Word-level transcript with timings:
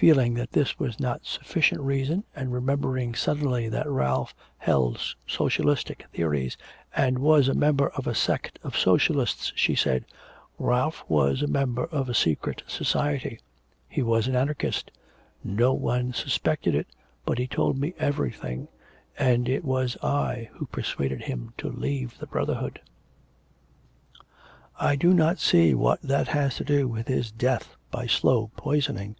Feeling 0.00 0.32
that 0.32 0.52
this 0.52 0.78
was 0.78 0.98
not 0.98 1.26
sufficient 1.26 1.82
reason, 1.82 2.24
and 2.34 2.54
remembering 2.54 3.14
suddenly 3.14 3.68
that 3.68 3.86
Ralph 3.86 4.34
held 4.56 5.14
socialistic 5.26 6.06
theories 6.10 6.56
and 6.96 7.18
was 7.18 7.48
a 7.48 7.54
member 7.54 7.90
of 7.90 8.06
a 8.06 8.14
sect 8.14 8.58
of 8.62 8.78
socialists, 8.78 9.52
she 9.56 9.74
said: 9.74 10.06
'Ralph 10.58 11.04
was 11.06 11.42
a 11.42 11.46
member 11.46 11.84
of 11.84 12.08
a 12.08 12.14
secret 12.14 12.62
society.... 12.66 13.40
He 13.90 14.02
was 14.02 14.26
an 14.26 14.34
anarchist 14.34 14.90
no 15.44 15.74
one 15.74 16.14
suspected 16.14 16.74
it, 16.74 16.86
but 17.26 17.36
he 17.36 17.46
told 17.46 17.76
me 17.78 17.92
everything, 17.98 18.68
and 19.18 19.50
it 19.50 19.66
was 19.66 19.98
I 20.02 20.48
who 20.54 20.64
persuaded 20.64 21.24
him 21.24 21.52
to 21.58 21.68
leave 21.68 22.16
the 22.16 22.26
Brotherhood.' 22.26 22.80
'I 24.78 24.96
do 24.96 25.12
not 25.12 25.38
see 25.38 25.74
what 25.74 26.00
that 26.00 26.28
has 26.28 26.56
to 26.56 26.64
do 26.64 26.88
with 26.88 27.06
his 27.06 27.30
death 27.30 27.76
by 27.90 28.06
slow 28.06 28.50
poisoning.' 28.56 29.16